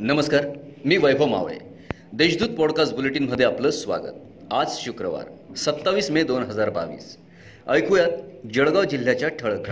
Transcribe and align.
नमस्कार 0.00 0.46
मी 0.84 0.96
वैभव 0.96 1.26
मावळे. 1.26 1.58
देशदूत 2.12 2.48
पॉडकास्ट 2.48 2.94
बुलेटिनमध्ये 2.94 3.46
आपलं 3.46 3.70
स्वागत. 3.70 4.16
आज 4.50 4.66
शुक्रवार 4.70 5.54
सत्तावीस 5.56 6.10
मे 6.10 6.22
दोन 6.22 6.42
हजार 6.42 6.70
बावीस. 6.70 7.16
ऐकूयात 7.68 8.08
जळगाव 8.54 8.84
जिल्ह्याच्या 8.84 9.28
ठळक 9.28 9.70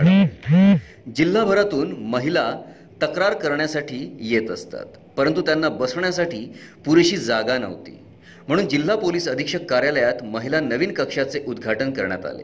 जिल्हाभरातून 1.15 1.91
महिला 1.91 2.61
तक्रार 3.03 3.33
करण्यासाठी 3.33 4.17
येत 4.19 4.49
असतात 4.51 4.85
परंतु 5.17 5.41
त्यांना 5.41 5.69
बसण्यासाठी 5.69 6.53
पुरेशी 6.85 7.17
जागा 7.17 7.57
नव्हती. 7.57 7.99
म्हणून 8.47 8.67
जिल्हा 8.67 8.95
पोलीस 8.95 9.27
अधीक्षक 9.27 9.65
कार्यालयात 9.69 10.23
महिला 10.23 10.59
नवीन 10.59 10.91
कक्षाचे 10.93 11.43
उद्घाटन 11.47 11.91
करण्यात 11.91 12.25
आले. 12.25 12.43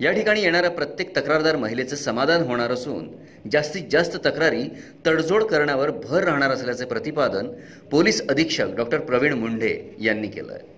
या 0.00 0.12
ठिकाणी 0.12 0.42
येणाऱ्या 0.42 0.70
प्रत्येक 0.70 1.16
तक्रारदार 1.16 1.56
महिलेचं 1.56 1.96
समाधान 1.96 2.42
होणार 2.42 2.70
असून 2.70 3.08
जास्तीत 3.52 3.82
जास्त 3.90 4.16
तक्रारी 4.24 4.62
तडजोड 5.06 5.42
करण्यावर 5.44 5.90
भर 6.04 6.24
राहणार 6.24 6.50
असल्याचे 6.50 6.84
प्रतिपादन 6.84 7.46
पोलीस 7.90 8.22
अधीक्षक 8.28 8.74
डॉक्टर 8.76 8.98
प्रवीण 9.00 9.32
मुंढे 9.32 9.76
यांनी 10.00 10.28
केलं 10.28 10.52
आहे 10.52 10.74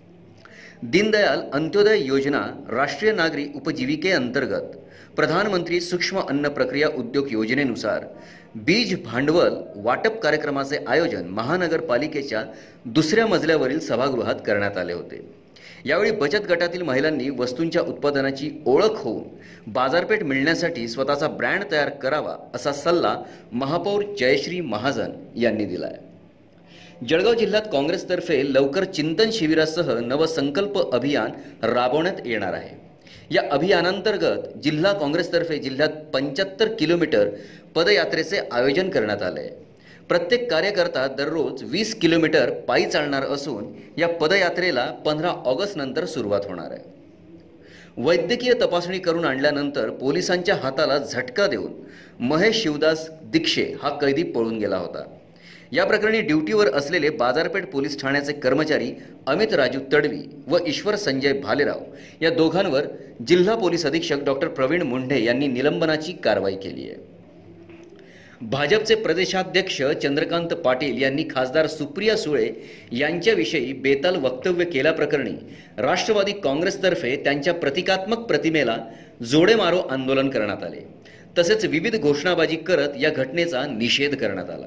दीनदयाल 0.83 1.41
अंत्योदय 1.53 1.99
योजना 1.99 2.43
राष्ट्रीय 2.71 3.13
नागरी 3.13 3.47
उपजीविकेअंतर्गत 3.55 4.77
प्रधानमंत्री 5.17 5.81
सूक्ष्म 5.81 6.21
अन्न 6.21 6.49
प्रक्रिया 6.49 6.89
उद्योग 6.97 7.33
योजनेनुसार 7.33 8.05
बीज 8.55 8.95
भांडवल 9.05 9.55
वाटप 9.85 10.19
कार्यक्रमाचे 10.21 10.79
आयोजन 10.87 11.27
महानगरपालिकेच्या 11.29 12.43
दुसऱ्या 12.85 13.27
मजल्यावरील 13.27 13.79
सभागृहात 13.79 14.35
करण्यात 14.47 14.77
आले 14.77 14.93
होते. 14.93 15.21
यावेळी 15.87 16.11
बचत 16.11 16.47
गटातील 16.49 16.83
महिलांनी 16.83 17.29
वस्तूंच्या 17.31 17.83
उत्पादनाची 17.83 18.51
ओळख 18.67 18.97
होऊन 18.97 19.73
बाजारपेठ 19.73 20.23
मिळण्यासाठी 20.23 20.89
स्वतःचा 20.89 21.29
ब्रँड 21.29 21.65
तयार 21.73 21.89
करावा 22.03 22.37
असा 22.55 22.73
सल्ला 22.73 23.15
महापौर 23.53 24.03
जयश्री 24.19 24.61
महाजन 24.61 25.13
यांनी 25.37 25.65
दिला 25.65 25.87
आहे 25.87 27.07
जळगाव 27.07 27.35
जिल्ह्यात 27.35 27.69
काँग्रेसतर्फे 27.73 28.43
लवकर 28.55 28.85
चिंतन 28.85 29.31
शिबिरासह 29.33 29.95
नवसंकल्प 30.01 30.79
अभियान 30.95 31.67
राबवण्यात 31.67 32.27
येणार 32.27 32.53
आहे. 32.53 32.77
या 33.31 33.43
अभियानांतर्गत 33.51 34.59
जिल्हा 34.65 34.93
काँग्रेसतर्फे 34.93 35.59
जिल्ह्यात 35.59 35.89
पंच्याहत्तर 36.13 36.69
किलोमीटर 36.79 37.29
पदयात्रेचे 37.75 38.41
आयोजन 38.53 38.89
करण्यात 38.91 39.23
आले. 39.23 39.41
आहे 39.41 39.67
प्रत्येक 40.09 40.51
कार्यकर्ता 40.51 41.07
दररोज 41.07 41.63
वीस 41.63 41.95
किलोमीटर 41.95 42.51
पायी 42.51 42.87
चालणार 42.87 43.23
असून 43.23 43.65
या 43.99 44.09
पदयात्रेला 44.09 44.85
पंधरा 45.07 45.29
ऑगस्ट 45.29 45.77
नंतर 45.77 46.05
सुरुवात 46.05 46.41
होणार 46.45 46.71
आहे. 46.71 46.97
वैद्यकीय 47.97 48.53
तपासणी 48.53 48.99
करून 48.99 49.25
आणल्यानंतर 49.25 49.91
पोलिसांच्या 49.91 50.55
हाताला 50.55 50.99
झटका 50.99 51.47
देऊन 51.47 51.73
महेश 52.21 52.63
शिवदास 52.63 53.09
दीक्षे 53.23 53.75
हा 53.83 53.91
कैदी 53.91 54.23
पळून 54.23 54.59
गेला 54.59 54.77
होता. 54.77 55.03
या 55.73 55.85
प्रकरणी 55.85 56.21
ड्युटीवर 56.21 56.69
असलेले 56.75 57.11
बाजारपेठ 57.11 57.67
पोलीस 57.67 58.01
ठाण्याचे 58.01 58.33
कर्मचारी 58.33 58.93
अमित 59.27 59.53
राजू 59.53 59.81
तडवी 59.93 60.23
व 60.47 60.59
ईश्वर 60.67 60.97
संजय 60.97 61.33
भालेराव 61.33 61.81
या 62.23 62.31
दोघांवर 62.31 62.87
जिल्हा 63.27 63.55
पोलीस 63.55 63.87
अधीक्षक 63.87 64.25
डॉक्टर 64.25 64.49
प्रवीण 64.49 64.83
मुंढे 64.83 65.25
यांनी 65.25 65.47
निलंबनाची 65.47 66.13
कारवाई 66.13 66.55
केली 66.55 66.83
आहे. 66.83 67.07
भाजपचे 68.41 68.95
प्रदेशाध्यक्ष 68.95 69.83
चंद्रकांत 70.03 70.49
पाटील 70.49 71.03
यांनी 71.03 71.25
खासदार 71.31 71.67
सुप्रिया 71.67 72.17
सुळे 72.17 72.49
यांच्याविषयी 72.93 73.73
बेताल 73.73 74.17
वक्तव्य 74.17 74.65
केल्याप्रकरणी 74.65 75.33
राष्ट्रवादी 75.79 76.33
काँग्रेसतर्फे 76.33 77.17
त्यांच्या 77.17 77.55
प्रतिकात्मक 77.55 78.19
प्रतिमेला 78.19 78.77
जोडे 79.23 79.55
मारो 79.55 79.79
आंदोलन 79.79 80.29
करण्यात 80.29 80.63
आले. 80.63 80.87
तसेच 81.39 81.65
विविध 81.65 81.97
घोषणाबाजी 81.97 82.57
करत 82.57 82.89
या 83.01 83.11
घटनेचा 83.11 83.67
निषेध 83.67 84.15
करण्यात 84.15 84.51
आला. 84.51 84.67